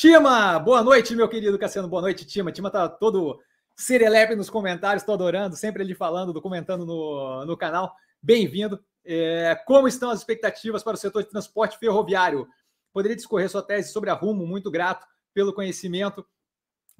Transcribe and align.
Tima, 0.00 0.60
boa 0.60 0.80
noite, 0.80 1.12
meu 1.16 1.28
querido 1.28 1.58
Cassiano. 1.58 1.88
Boa 1.88 2.00
noite, 2.00 2.24
Tima. 2.24 2.52
Tima 2.52 2.70
tá 2.70 2.88
todo 2.88 3.40
serelepe 3.74 4.36
nos 4.36 4.48
comentários, 4.48 5.02
estou 5.02 5.12
adorando, 5.12 5.56
sempre 5.56 5.82
ele 5.82 5.92
falando, 5.92 6.40
comentando 6.40 6.86
no, 6.86 7.44
no 7.44 7.56
canal. 7.56 7.96
Bem-vindo. 8.22 8.78
É, 9.04 9.60
como 9.66 9.88
estão 9.88 10.08
as 10.10 10.20
expectativas 10.20 10.84
para 10.84 10.94
o 10.94 10.96
setor 10.96 11.24
de 11.24 11.30
transporte 11.30 11.76
ferroviário? 11.78 12.46
Poderia 12.92 13.16
discorrer 13.16 13.50
sua 13.50 13.60
tese 13.60 13.90
sobre 13.90 14.08
a 14.08 14.14
Rumo, 14.14 14.46
muito 14.46 14.70
grato 14.70 15.04
pelo 15.34 15.52
conhecimento 15.52 16.24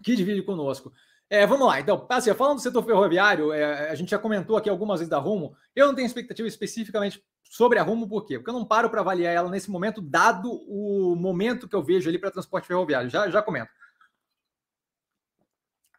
que 0.03 0.17
divide 0.17 0.43
conosco. 0.43 0.93
É, 1.31 1.47
vamos 1.47 1.67
lá, 1.67 1.79
então, 1.79 2.07
assim, 2.09 2.33
falando 2.33 2.57
do 2.57 2.63
setor 2.63 2.83
ferroviário, 2.83 3.53
é, 3.53 3.91
a 3.91 3.95
gente 3.95 4.11
já 4.11 4.19
comentou 4.19 4.57
aqui 4.57 4.71
algumas 4.71 5.01
vezes 5.01 5.11
da 5.11 5.19
Rumo. 5.19 5.55
Eu 5.77 5.87
não 5.87 5.95
tenho 5.95 6.07
expectativa 6.07 6.49
especificamente 6.49 7.23
sobre 7.43 7.79
a 7.79 7.83
Rumo, 7.83 8.09
por 8.09 8.25
quê? 8.25 8.39
Porque 8.39 8.49
eu 8.49 8.55
não 8.55 8.65
paro 8.65 8.89
para 8.89 9.03
avaliar 9.03 9.35
ela 9.35 9.51
nesse 9.51 9.71
momento, 9.71 10.01
dado 10.01 10.51
o 10.51 11.15
momento 11.15 11.69
que 11.69 11.77
eu 11.77 11.83
vejo 11.83 12.09
ali 12.09 12.19
para 12.19 12.31
transporte 12.31 12.67
ferroviário. 12.67 13.11
Já, 13.11 13.29
já 13.29 13.43
comento. 13.43 13.71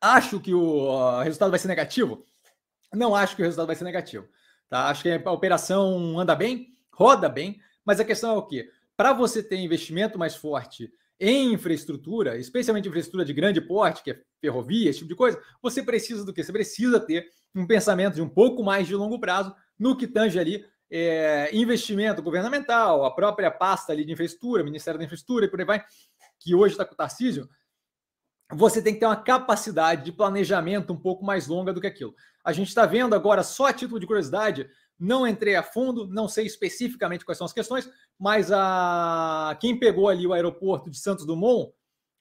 Acho 0.01 0.39
que 0.39 0.53
o 0.53 1.21
resultado 1.21 1.51
vai 1.51 1.59
ser 1.59 1.67
negativo? 1.67 2.25
Não 2.91 3.13
acho 3.13 3.35
que 3.35 3.41
o 3.43 3.45
resultado 3.45 3.67
vai 3.67 3.75
ser 3.75 3.83
negativo. 3.83 4.27
Tá? 4.67 4.87
Acho 4.87 5.03
que 5.03 5.09
a 5.11 5.31
operação 5.31 6.19
anda 6.19 6.33
bem, 6.33 6.75
roda 6.91 7.29
bem, 7.29 7.61
mas 7.85 7.99
a 7.99 8.05
questão 8.05 8.31
é 8.31 8.37
o 8.37 8.47
quê? 8.47 8.71
Para 8.97 9.13
você 9.13 9.43
ter 9.43 9.57
investimento 9.57 10.17
mais 10.17 10.35
forte 10.35 10.91
em 11.19 11.53
infraestrutura, 11.53 12.37
especialmente 12.37 12.87
infraestrutura 12.87 13.25
de 13.25 13.33
grande 13.33 13.59
porte, 13.59 14.03
que 14.03 14.11
é 14.11 14.21
ferrovia, 14.39 14.89
esse 14.89 14.99
tipo 14.99 15.09
de 15.09 15.15
coisa, 15.15 15.41
você 15.61 15.83
precisa 15.83 16.23
do 16.23 16.33
quê? 16.33 16.43
Você 16.43 16.51
precisa 16.51 16.99
ter 16.99 17.27
um 17.53 17.67
pensamento 17.67 18.15
de 18.15 18.21
um 18.21 18.29
pouco 18.29 18.63
mais 18.63 18.87
de 18.87 18.95
longo 18.95 19.19
prazo 19.19 19.53
no 19.77 19.97
que 19.97 20.07
tange 20.07 20.39
ali 20.39 20.63
é, 20.91 21.49
investimento 21.53 22.21
governamental, 22.21 23.05
a 23.05 23.13
própria 23.13 23.51
pasta 23.51 23.91
ali 23.91 24.03
de 24.03 24.11
infraestrutura, 24.11 24.63
Ministério 24.63 24.97
da 24.97 25.05
Infraestrutura 25.05 25.45
e 25.45 25.49
por 25.49 25.59
aí 25.59 25.65
vai, 25.65 25.83
que 26.39 26.55
hoje 26.55 26.73
está 26.73 26.85
com 26.85 26.93
o 26.93 26.97
Tarcísio, 26.97 27.47
você 28.51 28.81
tem 28.81 28.93
que 28.93 28.99
ter 28.99 29.05
uma 29.05 29.21
capacidade 29.21 30.03
de 30.03 30.11
planejamento 30.11 30.91
um 30.91 30.97
pouco 30.97 31.23
mais 31.23 31.47
longa 31.47 31.71
do 31.71 31.79
que 31.79 31.85
aquilo. 31.85 32.15
A 32.43 32.51
gente 32.51 32.69
está 32.69 32.85
vendo 32.85 33.13
agora, 33.13 33.43
só 33.43 33.67
a 33.67 33.73
título 33.73 33.99
de 33.99 34.07
curiosidade, 34.07 34.67
não 34.99 35.25
entrei 35.25 35.55
a 35.55 35.63
fundo, 35.63 36.07
não 36.07 36.27
sei 36.27 36.45
especificamente 36.45 37.23
quais 37.23 37.37
são 37.37 37.45
as 37.45 37.53
questões, 37.53 37.89
mas 38.19 38.51
a 38.51 39.57
quem 39.61 39.79
pegou 39.79 40.09
ali 40.09 40.27
o 40.27 40.33
aeroporto 40.33 40.89
de 40.89 40.97
Santos 40.97 41.25
Dumont, 41.25 41.71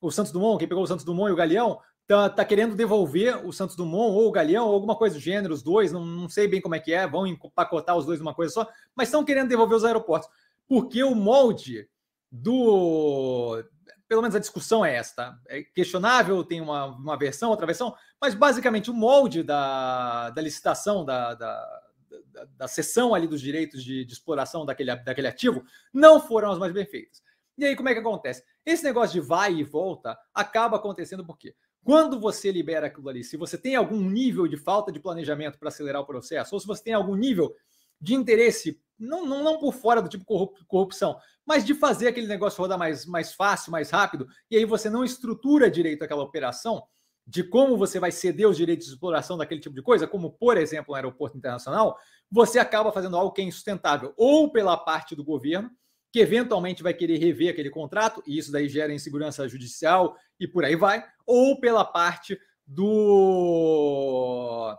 o 0.01 0.11
Santos 0.11 0.31
Dumont, 0.31 0.59
quem 0.59 0.69
pegou 0.69 0.85
o 0.85 0.87
Santos 0.87 1.05
Dumont 1.05 1.31
e 1.31 1.33
o 1.33 1.37
Galeão, 1.37 1.81
tá, 2.07 2.31
tá 2.31 2.45
querendo 2.45 2.77
devolver 2.77 3.45
o 3.45 3.53
Santos 3.53 3.75
Dumont 3.75 4.13
ou 4.13 4.29
o 4.29 4.33
Galeão, 4.33 4.67
ou 4.67 4.75
alguma 4.75 4.95
coisa 4.95 5.17
do 5.17 5.21
gênero, 5.21 5.53
os 5.53 5.63
dois, 5.63 5.91
não, 5.91 6.05
não 6.05 6.29
sei 6.29 6.47
bem 6.47 6.61
como 6.61 6.77
é 6.77 6.81
que 6.81 6.93
é, 6.93 7.07
vão 7.07 7.27
empacotar 7.27 7.97
os 7.97 8.07
dois 8.07 8.21
numa 8.21 8.35
coisa 8.35 8.53
só, 8.53 8.69
mas 8.95 9.09
estão 9.09 9.25
querendo 9.25 9.49
devolver 9.49 9.77
os 9.77 9.85
aeroportos, 9.85 10.29
porque 10.69 11.03
o 11.03 11.15
molde 11.15 11.89
do. 12.31 13.63
Pelo 14.07 14.23
menos 14.23 14.35
a 14.35 14.41
discussão 14.41 14.85
é 14.85 14.97
esta. 14.97 15.39
É 15.47 15.63
questionável, 15.63 16.43
tem 16.43 16.63
uma, 16.63 16.87
uma 16.87 17.19
versão, 17.19 17.51
outra 17.51 17.67
versão, 17.67 17.95
mas 18.19 18.35
basicamente 18.35 18.91
o 18.91 18.95
molde 18.95 19.43
da, 19.43 20.31
da 20.31 20.41
licitação 20.41 21.05
da, 21.05 21.35
da 21.35 21.83
da, 22.27 22.45
da 22.45 22.69
sessão 22.69 23.15
ali 23.15 23.27
dos 23.27 23.41
direitos 23.41 23.83
de, 23.83 24.05
de, 24.05 24.13
exploração 24.13 24.65
daquele, 24.65 24.95
daquele 24.97 25.29
ativo 25.29 25.65
não 25.93 26.21
foram 26.21 26.51
as 26.51 26.59
mais 26.59 26.73
bem 26.73 26.87
feitas. 26.87 27.23
E 27.57 27.65
aí, 27.65 27.75
como 27.75 27.89
é 27.89 27.95
que 27.95 28.01
acontece? 28.01 28.45
Esse 28.65 28.85
negócio 28.85 29.21
de 29.21 29.27
vai 29.27 29.55
e 29.55 29.65
volta 29.65 30.17
acaba 30.33 30.77
acontecendo 30.77 31.25
por 31.25 31.37
quê? 31.37 31.55
Quando 31.83 32.21
você 32.21 32.53
libera 32.53 32.87
aquilo 32.87 33.09
ali, 33.09 33.25
se 33.25 33.37
você 33.37 33.57
tem 33.57 33.75
algum 33.75 34.01
nível 34.01 34.47
de 34.47 34.57
falta 34.57 34.93
de 34.93 35.01
planejamento 35.01 35.59
para 35.59 35.69
acelerar 35.69 36.03
o 36.03 36.07
processo, 36.07 36.55
ou 36.55 36.61
se 36.61 36.67
você 36.67 36.85
tem 36.85 36.93
algum 36.93 37.15
nível 37.15 37.55
de 38.01 38.15
interesse, 38.15 38.81
não, 38.99 39.25
não, 39.27 39.43
não 39.43 39.59
por 39.59 39.73
fora 39.73 40.03
do 40.03 40.09
tipo 40.09 40.25
corrupção, 40.67 41.19
mas 41.47 41.65
de 41.65 41.75
fazer 41.75 42.09
aquele 42.09 42.27
negócio 42.27 42.61
rodar 42.61 42.79
mais, 42.79 43.07
mais 43.07 43.33
fácil, 43.33 43.73
mais 43.73 43.91
rápido, 43.91 44.29
e 44.51 44.57
aí 44.57 44.65
você 44.65 44.91
não 44.91 45.05
estrutura 45.05 45.71
direito 45.71 46.03
aquela 46.03 46.23
operação, 46.23 46.85
de 47.29 47.45
como 47.45 47.77
você 47.77 48.01
vai 48.01 48.11
ceder 48.11 48.49
os 48.49 48.57
direitos 48.57 48.87
de 48.87 48.93
exploração 48.95 49.37
daquele 49.37 49.61
tipo 49.61 49.75
de 49.75 49.83
coisa, 49.83 50.07
como, 50.07 50.31
por 50.31 50.57
exemplo, 50.57 50.93
um 50.93 50.97
aeroporto 50.97 51.37
internacional, 51.37 51.99
você 52.31 52.59
acaba 52.59 52.91
fazendo 52.91 53.19
algo 53.19 53.33
que 53.33 53.43
é 53.43 53.45
insustentável, 53.45 54.15
ou 54.17 54.51
pela 54.51 54.79
parte 54.79 55.15
do 55.15 55.23
governo, 55.23 55.71
que 56.11 56.21
eventualmente 56.21 56.83
vai 56.83 56.95
querer 56.95 57.19
rever 57.19 57.51
aquele 57.51 57.69
contrato, 57.69 58.23
e 58.27 58.39
isso 58.39 58.51
daí 58.51 58.67
gera 58.67 58.95
insegurança 58.95 59.47
judicial 59.47 60.17
e 60.41 60.49
por 60.49 60.65
aí 60.65 60.75
vai, 60.75 61.05
ou 61.27 61.61
pela 61.61 61.85
parte 61.85 62.41
do 62.67 64.75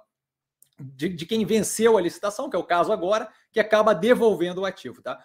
de, 0.79 1.09
de, 1.09 1.25
quem 1.27 1.45
venceu 1.45 1.99
a 1.99 2.01
licitação, 2.01 2.49
que 2.49 2.55
é 2.55 2.59
o 2.59 2.63
caso 2.63 2.91
agora, 2.91 3.31
que 3.51 3.59
acaba 3.59 3.93
devolvendo 3.93 4.61
o 4.61 4.65
ativo, 4.65 5.03
tá? 5.03 5.23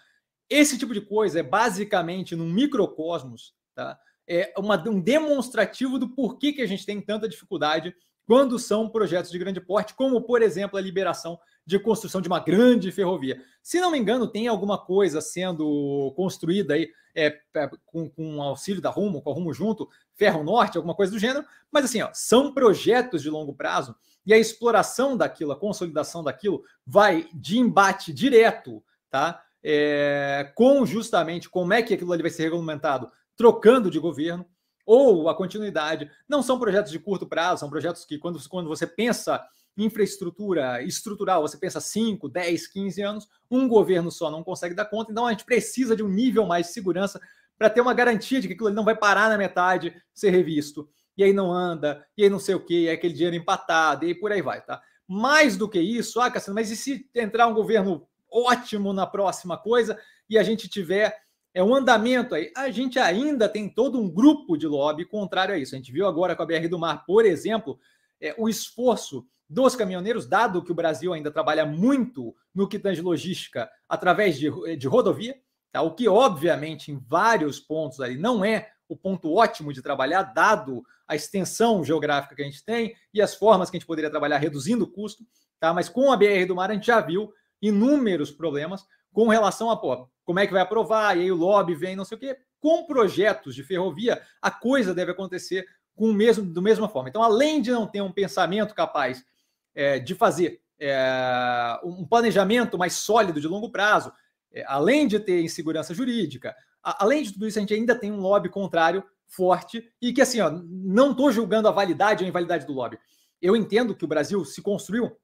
Esse 0.51 0.77
tipo 0.77 0.93
de 0.93 1.01
coisa 1.01 1.41
é 1.41 1.43
basicamente 1.43 2.37
num 2.37 2.53
microcosmos, 2.53 3.55
tá? 3.75 3.99
É 4.29 4.53
uma, 4.57 4.77
um 4.89 5.01
demonstrativo 5.01 5.99
do 5.99 6.09
porquê 6.09 6.53
que 6.53 6.63
a 6.63 6.67
gente 6.67 6.87
tem 6.87 7.01
tanta 7.01 7.29
dificuldade 7.29 7.95
quando 8.27 8.59
são 8.59 8.89
projetos 8.89 9.31
de 9.31 9.39
grande 9.39 9.61
porte, 9.61 9.95
como, 9.95 10.23
por 10.23 10.43
exemplo, 10.43 10.79
a 10.79 10.83
liberação 10.83 11.39
de 11.67 11.79
construção 11.79 12.21
de 12.21 12.29
uma 12.29 12.41
grande 12.41 12.91
ferrovia. 12.91 13.43
Se 13.63 13.81
não 13.81 13.91
me 13.91 13.99
engano, 13.99 14.27
tem 14.27 14.49
alguma 14.49 14.79
coisa 14.79 15.21
sendo 15.21 16.13
construída 16.17 16.75
aí 16.75 16.91
é, 17.15 17.39
é 17.55 17.71
com, 17.87 18.09
com 18.09 18.43
auxílio 18.43 18.83
da 18.83 18.91
Rumo, 18.91 19.23
com 19.23 19.31
a 19.31 19.35
Rumo 19.35 19.53
junto, 19.53 19.89
Ferro 20.15 20.43
Norte, 20.43 20.77
alguma 20.77 20.95
coisa 20.95 21.13
do 21.13 21.19
gênero, 21.19 21.45
mas 21.71 21.85
assim, 21.85 22.03
ó, 22.03 22.11
são 22.13 22.53
projetos 22.53 23.23
de 23.23 23.31
longo 23.31 23.55
prazo 23.55 23.95
e 24.27 24.33
a 24.33 24.39
exploração 24.39 25.17
daquilo, 25.17 25.53
a 25.53 25.59
consolidação 25.59 26.25
daquilo, 26.25 26.65
vai 26.87 27.29
de 27.33 27.59
embate 27.59 28.13
direto, 28.13 28.83
tá? 29.11 29.43
É, 29.63 30.53
com 30.55 30.85
justamente 30.85 31.49
como 31.49 31.73
é 31.73 31.83
que 31.83 31.95
aquilo 31.95 32.13
ali 32.13 32.21
vai 32.21 32.31
ser 32.31 32.45
regulamentado 32.45 33.11
trocando 33.37 33.91
de 33.91 33.99
governo, 33.99 34.47
ou 34.87 35.29
a 35.29 35.35
continuidade. 35.35 36.11
Não 36.29 36.43
são 36.43 36.59
projetos 36.59 36.93
de 36.93 36.99
curto 36.99 37.27
prazo, 37.27 37.61
são 37.61 37.71
projetos 37.71 38.05
que, 38.05 38.19
quando, 38.19 38.39
quando 38.49 38.69
você 38.69 38.87
pensa 38.87 39.43
em 39.77 39.85
infraestrutura 39.85 40.83
estrutural, 40.83 41.43
você 41.43 41.57
pensa 41.57 41.81
5, 41.81 42.29
10, 42.29 42.67
15 42.69 43.03
anos, 43.03 43.29
um 43.51 43.67
governo 43.67 44.11
só 44.11 44.31
não 44.31 44.45
consegue 44.45 44.75
dar 44.75 44.85
conta, 44.85 45.11
então 45.11 45.27
a 45.27 45.31
gente 45.31 45.45
precisa 45.45 45.97
de 45.97 46.03
um 46.03 46.09
nível 46.09 46.47
mais 46.47 46.67
de 46.67 46.73
segurança 46.73 47.21
para 47.59 47.71
ter 47.71 47.81
uma 47.81 47.95
garantia 47.95 48.41
de 48.41 48.47
que 48.47 48.55
aquilo 48.55 48.71
não 48.71 48.85
vai 48.85 48.97
parar 48.97 49.29
na 49.29 49.39
metade, 49.39 49.95
ser 50.13 50.31
revisto, 50.31 50.89
e 51.17 51.25
aí 51.25 51.33
não 51.33 51.53
anda, 51.53 52.05
e 52.17 52.25
aí 52.25 52.31
não 52.31 52.39
sei 52.39 52.55
o 52.55 52.65
que, 52.65 52.89
é 52.89 52.93
aquele 52.93 53.15
dinheiro 53.15 53.37
empatado, 53.37 54.05
e 54.05 54.09
aí 54.09 54.15
por 54.15 54.31
aí 54.31 54.43
vai, 54.43 54.65
tá? 54.65 54.81
Mais 55.09 55.57
do 55.57 55.69
que 55.69 55.81
isso, 55.81 56.21
ah, 56.21 56.31
Cassiano, 56.31 56.55
mas 56.55 56.71
e 56.71 56.77
se 56.77 57.09
entrar 57.15 57.47
um 57.47 57.55
governo 57.55 58.07
ótimo 58.31 58.93
na 58.93 59.07
próxima 59.07 59.57
coisa 59.57 59.99
e 60.29 60.39
a 60.39 60.43
gente 60.43 60.69
tiver 60.69 61.17
é 61.55 61.63
um 61.63 61.75
andamento 61.75 62.35
aí. 62.35 62.51
A 62.57 62.69
gente 62.71 62.99
ainda 62.99 63.49
tem 63.49 63.69
todo 63.69 63.99
um 64.01 64.11
grupo 64.11 64.57
de 64.57 64.67
lobby 64.67 65.05
contrário 65.05 65.55
a 65.55 65.59
isso. 65.59 65.75
A 65.75 65.79
gente 65.79 65.93
viu 65.93 66.07
agora 66.07 66.35
com 66.35 66.43
a 66.43 66.47
BR 66.47 66.69
do 66.69 66.79
Mar, 66.79 67.07
por 67.07 67.25
exemplo, 67.25 67.79
é, 68.21 68.35
o 68.37 68.49
esforço 68.49 69.25
dos 69.49 69.77
caminhoneiros, 69.77 70.27
dado 70.27 70.65
que 70.65 70.73
o 70.73 70.75
Brasil 70.75 71.13
ainda 71.13 71.31
trabalha 71.31 71.65
muito 71.65 72.35
no 72.53 72.67
que 72.67 72.79
tange 72.79 73.01
logística 73.01 73.71
através 73.89 74.37
de, 74.37 74.51
de 74.77 74.89
rodovia, 74.89 75.37
tá? 75.71 75.81
o 75.81 75.95
que 75.95 76.09
obviamente 76.09 76.91
em 76.91 76.99
vários 76.99 77.61
pontos 77.61 78.01
aí 78.01 78.17
não 78.17 78.45
é 78.45 78.71
o 78.89 78.97
ponto 78.97 79.33
ótimo 79.33 79.73
de 79.73 79.83
trabalhar, 79.83 80.23
dado 80.23 80.83
a 81.07 81.15
extensão 81.15 81.85
geográfica 81.85 82.35
que 82.35 82.43
a 82.43 82.45
gente 82.45 82.65
tem 82.65 82.95
e 83.13 83.21
as 83.21 83.35
formas 83.35 83.71
que 83.71 83.77
a 83.77 83.79
gente 83.79 83.87
poderia 83.87 84.11
trabalhar 84.11 84.39
reduzindo 84.39 84.85
o 84.85 84.91
custo, 84.91 85.25
tá? 85.61 85.73
Mas 85.73 85.89
com 85.89 86.11
a 86.11 86.17
BR 86.17 86.47
do 86.49 86.57
Mar 86.57 86.71
a 86.71 86.75
gente 86.75 86.87
já 86.87 87.01
viu 87.01 87.33
inúmeros 87.61 88.31
problemas 88.31 88.85
com 89.15 89.29
relação 89.29 89.71
a 89.71 89.77
pô, 89.77 90.09
como 90.25 90.41
é 90.41 90.47
que 90.47 90.53
vai 90.53 90.61
aprovar, 90.61 91.17
e 91.17 91.23
aí 91.23 91.33
o 91.33 91.37
lobby 91.37 91.75
vem, 91.75 91.95
não 91.95 92.05
sei 92.05 92.17
o 92.17 92.21
quê. 92.21 92.37
Com 92.61 92.85
projetos 92.85 93.55
de 93.55 93.63
ferrovia, 93.63 94.21
a 94.43 94.51
coisa 94.51 94.93
deve 94.93 95.13
acontecer 95.13 95.65
com 95.95 96.11
o 96.11 96.13
mesmo, 96.13 96.45
do 96.45 96.61
mesma 96.61 96.89
forma. 96.89 97.09
Então, 97.09 97.23
além 97.23 97.63
de 97.63 97.71
não 97.71 97.87
ter 97.87 98.03
um 98.03 98.11
pensamento 98.11 98.75
capaz 98.75 99.25
é, 99.73 100.01
de 100.01 100.17
fazer 100.17 100.61
é, 100.81 101.79
um 101.85 102.05
planejamento 102.05 102.77
mais 102.77 102.95
sólido 102.95 103.41
de 103.41 103.47
longo 103.47 103.71
prazo, 103.71 104.13
é, 104.53 104.65
além 104.67 105.07
de 105.07 105.21
ter 105.21 105.43
insegurança 105.43 105.95
jurídica, 105.95 106.57
a, 106.83 107.05
além 107.05 107.23
de 107.23 107.33
tudo 107.35 107.47
isso, 107.47 107.59
a 107.59 107.61
gente 107.61 107.75
ainda 107.75 107.95
tem 107.95 108.11
um 108.11 108.21
lobby 108.21 108.49
contrário 108.49 109.05
forte 109.29 109.89
e 110.03 110.13
que, 110.13 110.21
assim, 110.21 110.41
ó, 110.41 110.51
não 110.51 111.13
estou 111.13 111.31
julgando 111.31 111.69
a 111.69 111.73
validade 111.73 112.25
ou 112.25 112.27
a 112.27 112.29
invalidade 112.29 112.67
do 112.67 112.73
lobby. 112.73 112.99
Eu 113.41 113.55
entendo 113.55 113.95
que 113.95 114.05
o 114.05 114.09
Brasil 114.09 114.45
se 114.45 114.61
construiu 114.61 115.17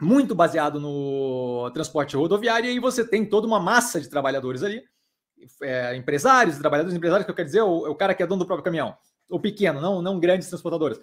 muito 0.00 0.34
baseado 0.34 0.80
no 0.80 1.70
transporte 1.74 2.16
rodoviário, 2.16 2.66
e 2.66 2.70
aí 2.70 2.80
você 2.80 3.06
tem 3.06 3.24
toda 3.24 3.46
uma 3.46 3.60
massa 3.60 4.00
de 4.00 4.08
trabalhadores 4.08 4.62
ali, 4.62 4.82
é, 5.62 5.96
empresários, 5.96 6.58
trabalhadores 6.58 6.96
empresários, 6.96 7.24
que 7.24 7.30
eu 7.30 7.34
quero 7.34 7.46
dizer, 7.46 7.62
o, 7.62 7.90
o 7.90 7.94
cara 7.94 8.14
que 8.14 8.22
é 8.22 8.26
dono 8.26 8.40
do 8.40 8.46
próprio 8.46 8.64
caminhão, 8.64 8.96
o 9.28 9.38
pequeno, 9.38 9.80
não, 9.80 10.00
não 10.00 10.18
grandes 10.18 10.48
transportadoras. 10.48 10.98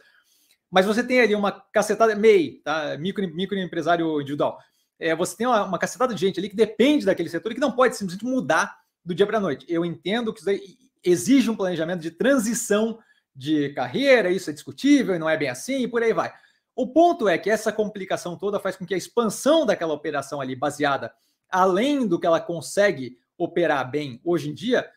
Mas 0.70 0.86
você 0.86 1.04
tem 1.04 1.22
ali 1.22 1.34
uma 1.34 1.52
cacetada, 1.52 2.16
MEI, 2.16 2.62
tá? 2.64 2.98
micro, 2.98 3.28
microempresário 3.34 4.20
individual. 4.20 4.58
É, 5.00 5.16
você 5.16 5.38
tem 5.38 5.48
uma, 5.48 5.64
uma 5.64 5.80
cacetada 5.80 6.14
de 6.14 6.20
gente 6.20 6.40
ali 6.40 6.50
que 6.50 6.56
depende 6.56 7.06
daquele 7.06 7.30
setor 7.30 7.52
e 7.52 7.56
que 7.56 7.62
não 7.62 7.72
pode 7.72 7.96
simplesmente 7.96 8.26
mudar 8.26 8.76
do 9.06 9.16
dia 9.16 9.26
para 9.26 9.38
a 9.38 9.42
noite. 9.42 9.66
Eu 9.70 9.86
entendo 9.86 10.34
que 10.34 10.42
isso 10.42 10.78
exige 11.04 11.50
um 11.50 11.56
planejamento 11.56 12.02
de 12.02 12.12
transição 12.12 13.00
de 13.34 13.70
carreira, 13.70 14.32
isso 14.32 14.50
é 14.50 14.54
discutível 14.54 15.16
e 15.16 15.20
não 15.20 15.30
é 15.30 15.38
bem 15.38 15.50
assim, 15.50 15.84
e 15.84 15.88
por 15.88 16.02
aí 16.02 16.12
vai. 16.12 16.34
O 16.77 16.85
ponto 16.85 17.27
é 17.27 17.39
que 17.39 17.50
essa 17.50 17.71
complicação 17.71 18.38
toda 18.38 18.59
faz 18.59 18.75
com 18.77 18.85
que 18.85 18.94
a 18.94 18.97
expansão 18.97 19.65
daquela 19.65 19.95
operação 19.95 20.39
ali, 20.39 20.56
baseada 20.56 21.12
além 21.50 22.06
do 22.07 22.19
que 22.19 22.27
ela 22.27 22.39
consegue 22.39 23.18
operar 23.35 23.89
bem 23.89 24.21
hoje 24.24 24.51
em 24.51 24.53
dia, 24.53 24.88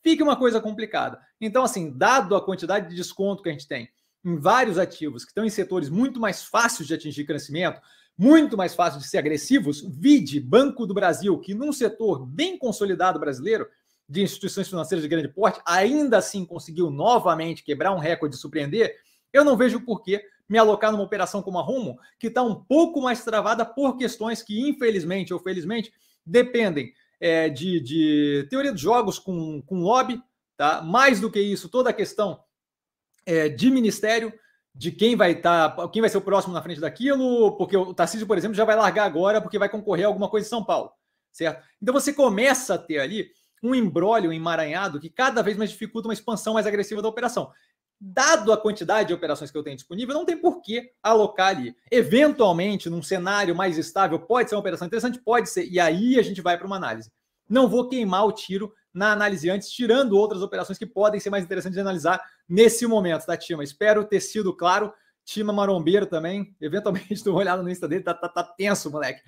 fica 0.00 0.22
uma 0.22 0.36
coisa 0.36 0.60
complicada. 0.60 1.20
Então, 1.40 1.64
assim, 1.64 1.90
dado 1.90 2.36
a 2.36 2.44
quantidade 2.44 2.88
de 2.88 2.94
desconto 2.94 3.42
que 3.42 3.48
a 3.48 3.52
gente 3.52 3.66
tem 3.66 3.90
em 4.24 4.36
vários 4.38 4.78
ativos 4.78 5.24
que 5.24 5.32
estão 5.32 5.44
em 5.44 5.50
setores 5.50 5.88
muito 5.88 6.20
mais 6.20 6.44
fáceis 6.44 6.86
de 6.86 6.94
atingir 6.94 7.24
crescimento, 7.24 7.80
muito 8.16 8.56
mais 8.56 8.72
fáceis 8.72 9.02
de 9.02 9.08
ser 9.08 9.18
agressivos, 9.18 9.80
vide 9.80 10.38
Banco 10.38 10.86
do 10.86 10.94
Brasil, 10.94 11.36
que 11.40 11.52
num 11.52 11.72
setor 11.72 12.24
bem 12.24 12.56
consolidado 12.56 13.18
brasileiro, 13.18 13.68
de 14.08 14.22
instituições 14.22 14.68
financeiras 14.68 15.02
de 15.02 15.08
grande 15.08 15.26
porte, 15.26 15.60
ainda 15.66 16.18
assim 16.18 16.44
conseguiu 16.44 16.90
novamente 16.92 17.64
quebrar 17.64 17.92
um 17.92 17.98
recorde 17.98 18.36
e 18.36 18.38
surpreender, 18.38 18.94
eu 19.32 19.44
não 19.44 19.56
vejo 19.56 19.80
por 19.80 20.00
que 20.00 20.22
me 20.48 20.58
alocar 20.58 20.92
numa 20.92 21.02
operação 21.02 21.42
como 21.42 21.58
a 21.58 21.62
Rumo, 21.62 21.98
que 22.18 22.28
está 22.28 22.42
um 22.42 22.54
pouco 22.54 23.00
mais 23.00 23.24
travada 23.24 23.64
por 23.64 23.96
questões 23.96 24.42
que, 24.42 24.68
infelizmente 24.68 25.34
ou 25.34 25.40
felizmente, 25.40 25.92
dependem 26.24 26.92
é, 27.20 27.48
de, 27.48 27.80
de, 27.80 28.46
teoria 28.50 28.72
de 28.72 28.80
jogos 28.80 29.18
com, 29.18 29.62
com 29.62 29.80
lobby, 29.80 30.20
tá? 30.56 30.82
Mais 30.82 31.20
do 31.20 31.30
que 31.30 31.40
isso, 31.40 31.68
toda 31.68 31.90
a 31.90 31.94
questão 31.94 32.40
é, 33.24 33.48
de 33.48 33.70
ministério, 33.70 34.32
de 34.74 34.92
quem 34.92 35.16
vai 35.16 35.32
estar, 35.32 35.70
tá, 35.70 35.88
quem 35.88 36.02
vai 36.02 36.10
ser 36.10 36.18
o 36.18 36.22
próximo 36.22 36.52
na 36.52 36.62
frente 36.62 36.80
daquilo, 36.80 37.56
porque 37.56 37.76
o 37.76 37.94
Tarcísio, 37.94 38.26
por 38.26 38.36
exemplo, 38.36 38.54
já 38.54 38.64
vai 38.64 38.76
largar 38.76 39.06
agora 39.06 39.40
porque 39.40 39.58
vai 39.58 39.68
concorrer 39.68 40.04
a 40.04 40.08
alguma 40.08 40.28
coisa 40.28 40.46
em 40.46 40.50
São 40.50 40.62
Paulo, 40.62 40.92
certo? 41.32 41.64
Então 41.80 41.94
você 41.94 42.12
começa 42.12 42.74
a 42.74 42.78
ter 42.78 42.98
ali 42.98 43.30
um 43.62 43.74
embrólio 43.74 44.32
emaranhado 44.32 45.00
que 45.00 45.08
cada 45.08 45.42
vez 45.42 45.56
mais 45.56 45.70
dificulta 45.70 46.08
uma 46.08 46.14
expansão 46.14 46.54
mais 46.54 46.66
agressiva 46.66 47.00
da 47.00 47.08
operação. 47.08 47.50
Dado 47.98 48.52
a 48.52 48.56
quantidade 48.56 49.08
de 49.08 49.14
operações 49.14 49.50
que 49.50 49.56
eu 49.56 49.62
tenho 49.62 49.76
disponível, 49.76 50.14
não 50.14 50.26
tem 50.26 50.36
por 50.36 50.60
que 50.60 50.90
alocar 51.02 51.48
ali. 51.48 51.74
Eventualmente, 51.90 52.90
num 52.90 53.02
cenário 53.02 53.54
mais 53.54 53.78
estável, 53.78 54.18
pode 54.18 54.48
ser 54.48 54.54
uma 54.54 54.60
operação 54.60 54.86
interessante? 54.86 55.18
Pode 55.18 55.48
ser. 55.48 55.66
E 55.66 55.80
aí 55.80 56.18
a 56.18 56.22
gente 56.22 56.42
vai 56.42 56.58
para 56.58 56.66
uma 56.66 56.76
análise. 56.76 57.10
Não 57.48 57.68
vou 57.68 57.88
queimar 57.88 58.26
o 58.26 58.32
tiro 58.32 58.72
na 58.92 59.12
análise 59.12 59.48
antes, 59.48 59.70
tirando 59.70 60.12
outras 60.12 60.42
operações 60.42 60.78
que 60.78 60.86
podem 60.86 61.20
ser 61.20 61.30
mais 61.30 61.44
interessantes 61.44 61.74
de 61.74 61.80
analisar 61.80 62.20
nesse 62.48 62.86
momento, 62.86 63.26
tá, 63.26 63.36
Tima? 63.36 63.62
Espero 63.62 64.04
ter 64.04 64.20
sido 64.20 64.54
claro. 64.54 64.92
Tima 65.24 65.52
Marombeiro 65.52 66.06
também. 66.06 66.54
Eventualmente, 66.60 67.12
estou 67.14 67.34
olhando 67.34 67.62
no 67.62 67.70
Insta 67.70 67.88
dele, 67.88 68.02
tá, 68.02 68.14
tá, 68.14 68.28
tá 68.28 68.42
tenso, 68.42 68.90
moleque. 68.90 69.22